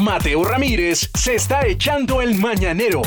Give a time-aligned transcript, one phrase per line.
[0.00, 3.02] Mateo Ramírez se está echando el mañanero.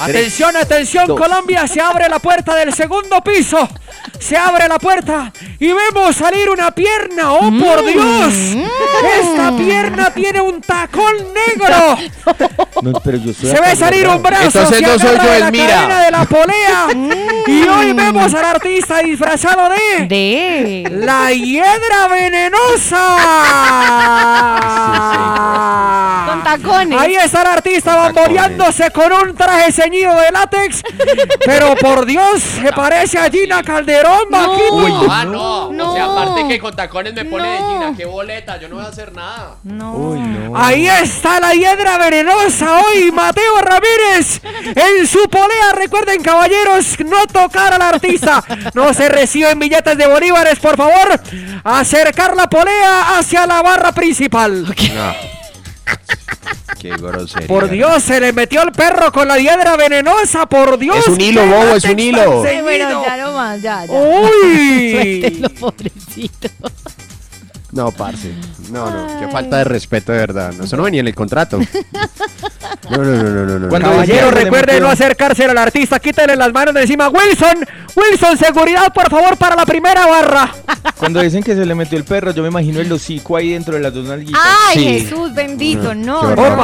[0.00, 3.68] Atención, atención, Colombia, se abre la puerta del segundo piso.
[4.18, 7.32] Se abre la puerta y vemos salir una pierna.
[7.32, 7.86] ¡Oh, por Mm.
[7.86, 8.34] Dios!
[9.20, 11.98] Esta pierna tiene un tacón negro.
[12.82, 14.44] No, pero yo Se ve salir un brazo.
[14.46, 15.66] Entonces se no soy yo, la Mira.
[15.66, 16.86] cadena de la polea.
[17.46, 20.06] y hoy vemos al artista disfrazado de...
[20.06, 20.84] De.
[20.90, 23.06] La hiedra venenosa.
[26.26, 26.98] Con tacones.
[27.00, 30.82] Ahí está el artista bamboleándose con un traje ceñido de látex.
[31.44, 33.93] Pero por Dios, se parece a Gina Calderón,
[34.30, 34.74] Maquito.
[34.74, 35.72] Uy, ah, no.
[35.72, 35.90] No.
[35.90, 37.56] O sea, aparte que con tacones me pone de.
[37.58, 39.56] Gina, qué boleta, yo no voy a hacer nada.
[39.62, 39.92] No.
[39.94, 40.56] Uy, no.
[40.56, 44.40] Ahí está la hiedra venenosa hoy, Mateo Ramírez.
[44.74, 48.42] En su polea, recuerden caballeros, no tocar al artista.
[48.74, 51.20] No se reciben billetes de bolívares, por favor.
[51.64, 54.74] Acercar la polea hacia la barra principal.
[56.80, 57.48] Qué grosería.
[57.48, 60.98] Por Dios, se le metió el perro con la hiedra venenosa, por Dios.
[60.98, 62.42] Es un hilo, bobo, es un hilo.
[62.62, 63.92] bueno, ya no más, ya, ya.
[63.92, 64.90] Uy.
[65.22, 66.48] Suéltelo, pobrecito.
[67.72, 68.32] No, parce.
[68.70, 70.52] No, no, qué falta de respeto de verdad.
[70.52, 71.58] No, eso no venía en el contrato.
[72.90, 73.68] No, no, no, no, no.
[73.68, 77.08] Caballero, recuerde no acercarse al artista, quítale las manos de encima.
[77.08, 80.52] Wilson, Wilson, seguridad, por favor, para la primera barra.
[80.98, 83.74] Cuando dicen que se le metió el perro, yo me imagino el hocico ahí dentro
[83.74, 84.40] de las dos nalguitas.
[84.68, 84.84] Ay, Sí.
[85.00, 86.62] Jesús bendito, no, no, no,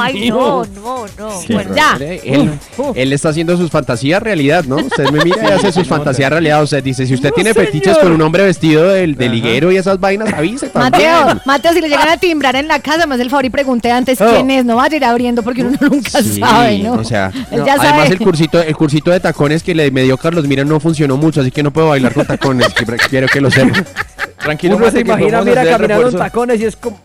[0.00, 1.40] ay, no, no, no.
[1.46, 1.96] Qué Bueno, ya.
[2.00, 2.50] Él,
[2.94, 4.76] él está haciendo sus fantasías realidad, ¿no?
[4.76, 6.62] Usted me mira y hace sus fantasías realidad.
[6.62, 9.76] Usted dice, si usted No, tiene fetiches con un hombre vestido del, de liguero y
[9.76, 11.10] esas vainas, avise también.
[11.12, 13.90] Mateo, Mateo, si le llegan a timbrar en la casa, más el favor y pregunte
[13.90, 14.26] antes Oh.
[14.30, 16.92] quién es, no vaya a ir abriendo porque uno nunca Sí, sabe, ¿no?
[16.94, 18.08] O sea, no, ya además sabe.
[18.14, 21.40] el cursito, el cursito de tacones que le me dio Carlos Mira no funcionó mucho,
[21.40, 22.68] así que no puedo bailar con tacones.
[22.74, 23.84] que- quiero que lo sepa.
[24.38, 27.00] Tranquilo, Uno Mate, se que imagina, mira, caminando en tacones y es como...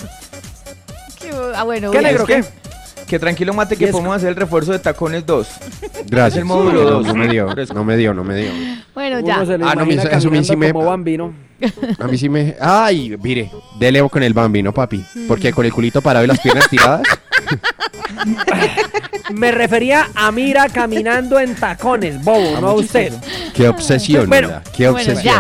[1.56, 2.44] Ah, bueno, ¿Qué negro, qué?
[3.08, 5.48] Que tranquilo, Mate, que podemos hacer el refuerzo de tacones 2.
[6.08, 6.38] Gracias.
[6.40, 7.06] El módulo no, dos.
[7.08, 8.50] no me dio, no me dio, no me dio.
[8.96, 9.42] Bueno, ya.
[9.64, 11.34] Ah, no, eso a mí sí me- como bambino.
[12.00, 12.56] A mí sí me.
[12.60, 15.04] Ay, mire, dele con el bambi, ¿no, papi?
[15.28, 17.02] Porque con el culito parado y las piernas tiradas.
[19.34, 23.14] Me refería a Mira caminando en tacones, bobo, no a usted.
[23.54, 24.64] Qué obsesión, Bueno, ¿verdad?
[24.76, 25.36] Qué obsesión.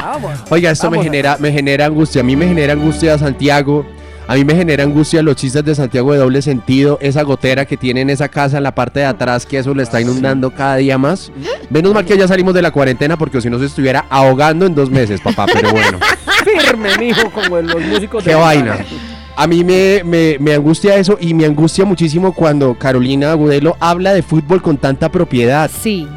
[0.50, 2.22] Oiga, esto me Vamos genera, me genera angustia.
[2.22, 3.86] A mí me genera angustia Santiago.
[4.26, 6.98] A mí me genera angustia los chistes de Santiago de doble sentido.
[7.02, 9.84] Esa gotera que tiene en esa casa en la parte de atrás, que eso le
[9.84, 11.32] está inundando cada día más.
[11.70, 14.76] Menos mal que ya salimos de la cuarentena, porque si no se estuviera ahogando en
[14.76, 15.46] dos meses, papá.
[15.52, 16.00] Pero bueno,
[16.44, 18.78] Firme, mijo, como los músicos qué de vaina.
[19.36, 24.14] A mí me, me, me angustia eso y me angustia muchísimo cuando Carolina Agudelo habla
[24.14, 25.70] de fútbol con tanta propiedad.
[25.74, 26.08] Sí.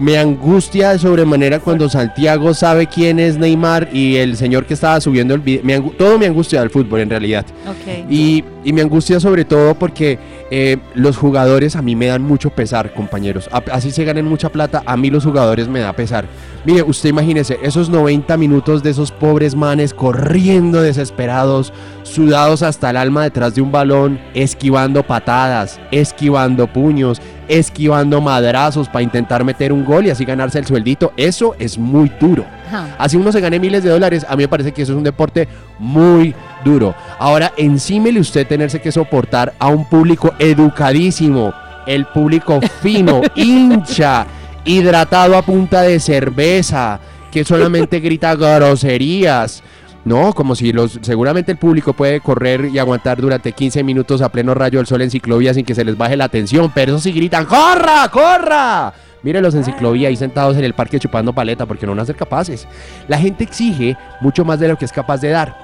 [0.00, 5.00] Me angustia de sobremanera cuando Santiago sabe quién es Neymar y el señor que estaba
[5.00, 5.90] subiendo el video.
[5.98, 7.44] todo me angustia del fútbol en realidad.
[7.66, 8.06] Ok.
[8.08, 10.20] Y, y me angustia sobre todo porque
[10.52, 13.48] eh, los jugadores a mí me dan mucho pesar, compañeros.
[13.50, 16.26] A- así se ganen mucha plata, a mí los jugadores me da pesar.
[16.64, 21.72] Mire, usted imagínese esos 90 minutos de esos pobres manes corriendo desesperados,
[22.08, 29.02] sudados hasta el alma detrás de un balón, esquivando patadas, esquivando puños, esquivando madrazos para
[29.02, 31.12] intentar meter un gol y así ganarse el sueldito.
[31.16, 32.44] Eso es muy duro.
[32.66, 32.96] Ajá.
[32.98, 35.04] Así uno se gane miles de dólares, a mí me parece que eso es un
[35.04, 35.48] deporte
[35.78, 36.94] muy duro.
[37.18, 41.52] Ahora, encímele usted tenerse que soportar a un público educadísimo,
[41.86, 44.26] el público fino, hincha,
[44.64, 49.62] hidratado a punta de cerveza, que solamente grita groserías.
[50.08, 54.30] No, como si los, seguramente el público puede correr y aguantar durante 15 minutos a
[54.30, 57.00] pleno rayo del sol en ciclovía sin que se les baje la tensión, pero eso
[57.02, 58.94] sí gritan, ¡corra, corra!
[59.22, 62.16] Mírenlos en ciclovía ahí sentados en el parque chupando paleta porque no van a ser
[62.16, 62.66] capaces.
[63.06, 65.54] La gente exige mucho más de lo que es capaz de dar.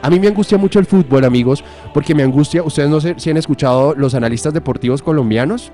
[0.00, 1.62] A mí me angustia mucho el fútbol, amigos,
[1.92, 5.72] porque me angustia, ustedes no sé si han escuchado los analistas deportivos colombianos,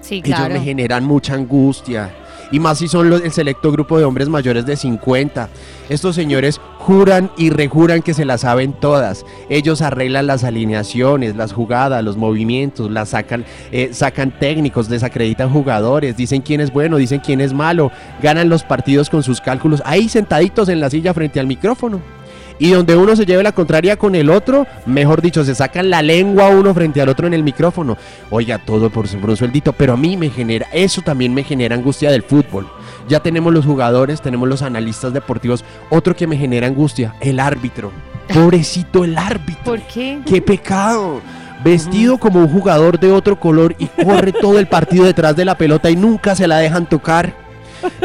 [0.00, 0.54] Sí, ellos claro.
[0.54, 2.10] me generan mucha angustia.
[2.50, 5.48] Y más si son los, el selecto grupo de hombres mayores de 50.
[5.88, 9.24] Estos señores juran y rejuran que se las saben todas.
[9.48, 16.16] Ellos arreglan las alineaciones, las jugadas, los movimientos, las sacan, eh, sacan técnicos, desacreditan jugadores,
[16.16, 17.90] dicen quién es bueno, dicen quién es malo,
[18.22, 22.17] ganan los partidos con sus cálculos, ahí sentaditos en la silla frente al micrófono.
[22.58, 26.02] Y donde uno se lleve la contraria con el otro, mejor dicho, se sacan la
[26.02, 27.96] lengua uno frente al otro en el micrófono.
[28.30, 32.10] Oiga, todo por, un sueldito, pero a mí me genera, eso también me genera angustia
[32.10, 32.68] del fútbol.
[33.08, 35.64] Ya tenemos los jugadores, tenemos los analistas deportivos.
[35.88, 37.92] Otro que me genera angustia, el árbitro.
[38.32, 39.64] Pobrecito el árbitro.
[39.64, 40.20] ¿Por qué?
[40.26, 41.20] ¡Qué pecado!
[41.64, 45.56] Vestido como un jugador de otro color y corre todo el partido detrás de la
[45.56, 47.47] pelota y nunca se la dejan tocar.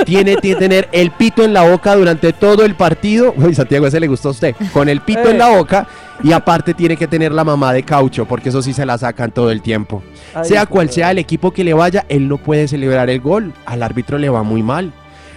[0.05, 3.33] Tiene que tener el pito en la boca durante todo el partido.
[3.37, 4.55] Uy, Santiago, ese le gustó a usted.
[4.71, 5.87] Con el pito en la boca
[6.23, 9.31] Y aparte tiene que tener la mamá de caucho, porque eso sí se la sacan
[9.31, 10.03] todo el tiempo.
[10.33, 13.53] Ay, sea cual sea el equipo que le vaya, él no puede celebrar el gol.
[13.65, 14.93] Al árbitro le va muy mal.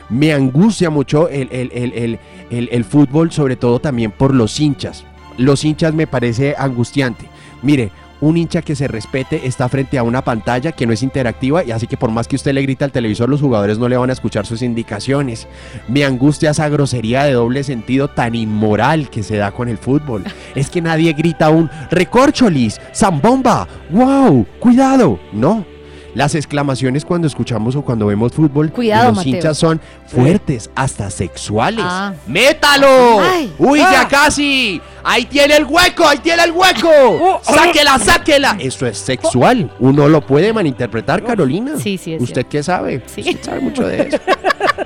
[0.09, 2.19] Me angustia mucho el, el- el- el-
[2.51, 5.05] el- el fútbol, sobre todo también por los hinchas.
[5.39, 7.27] Los hinchas me parece angustiante.
[7.63, 7.91] Mire,
[8.21, 11.71] un hincha que se respete está frente a una pantalla que no es interactiva y
[11.71, 14.11] así que por más que usted le grita al televisor, los jugadores no le van
[14.11, 15.47] a escuchar sus indicaciones.
[15.89, 20.25] Me angustia esa grosería de doble sentido tan inmoral que se da con el fútbol.
[20.55, 25.19] Es que nadie grita un recorcholis, zambomba, wow, cuidado.
[25.33, 25.76] No.
[26.17, 29.35] Las exclamaciones cuando escuchamos o cuando vemos fútbol Cuidado, los Mateo.
[29.35, 31.85] hinchas son fuertes, hasta sexuales.
[31.87, 32.15] Ah.
[32.27, 33.21] ¡Métalo!
[33.21, 33.53] Ay.
[33.59, 33.91] ¡Uy, Ah.
[33.93, 34.81] ya casi!
[35.05, 36.09] ¡Ahí tiene el hueco!
[36.09, 36.89] ¡Ahí tiene el hueco!
[37.21, 37.41] Oh, oh.
[37.43, 38.57] ¡Sáquela, sáquela!
[38.59, 39.71] Eso es sexual.
[39.79, 41.73] Uno lo puede malinterpretar, Carolina.
[41.77, 43.03] Sí, sí, es ¿Usted qué sabe?
[43.05, 43.21] Sí.
[43.21, 44.19] Usted sabe mucho de eso.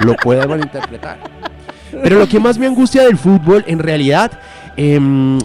[0.00, 1.18] lo puede malinterpretar.
[2.02, 4.32] Pero lo que más me angustia del fútbol, en realidad,
[4.76, 5.38] em,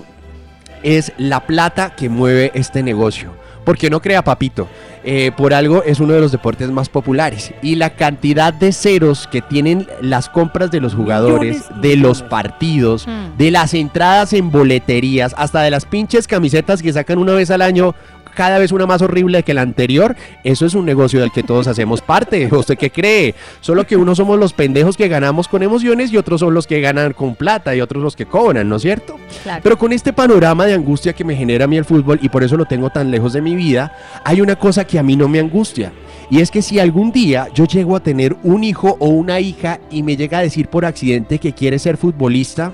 [0.81, 3.44] es la plata que mueve este negocio.
[3.65, 4.67] Porque no crea, papito.
[5.07, 7.53] eh, por algo es uno de los deportes más populares.
[7.61, 12.23] Y la cantidad de ceros que tienen las compras de los jugadores, Millones de los
[12.23, 13.37] partidos, Mm.
[13.37, 17.61] de las entradas en boleterías, hasta de las pinches camisetas que sacan una vez al
[17.61, 17.93] año,
[18.35, 20.13] cada vez una más horrible que la anterior,
[20.43, 22.49] eso es un negocio del que todos hacemos parte.
[22.51, 23.33] ¿Usted qué cree?
[23.61, 26.81] Solo que unos somos los pendejos que ganamos con emociones y otros son los que
[26.81, 29.15] ganan con plata y otros los que cobran, ¿no es cierto?
[29.43, 29.61] Claro.
[29.63, 32.43] Pero con este panorama de angustia que me genera a mí el fútbol y por
[32.43, 35.39] eso lo tengo tan lejos de vida, hay una cosa que a mí no me
[35.39, 35.91] angustia.
[36.29, 39.79] Y es que si algún día yo llego a tener un hijo o una hija
[39.91, 42.73] y me llega a decir por accidente que quiere ser futbolista,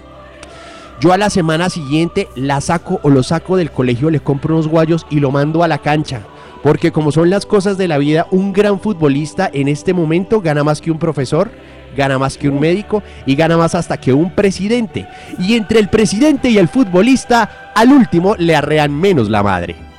[1.02, 4.68] yo a la semana siguiente la saco o lo saco del colegio, le compro unos
[4.68, 6.22] guayos y lo mando a la cancha.
[6.62, 10.64] Porque como son las cosas de la vida, un gran futbolista en este momento gana
[10.64, 11.50] más que un profesor,
[11.98, 15.08] gana más que un médico y gana más hasta que un presidente.
[15.40, 19.91] Y entre el presidente y el futbolista, al último le arrean menos la madre.